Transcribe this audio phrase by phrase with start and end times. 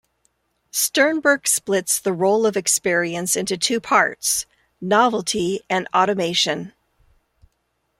[0.71, 4.47] Sternberg splits the role of experience into two parts:
[4.81, 6.73] novelty and automation.